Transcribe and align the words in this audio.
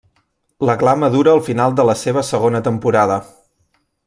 La 0.69 0.75
gla 0.83 0.95
madura 1.01 1.35
al 1.35 1.43
final 1.49 1.77
de 1.81 1.87
la 1.91 1.97
seva 2.05 2.27
segona 2.33 2.63
temporada. 2.71 3.23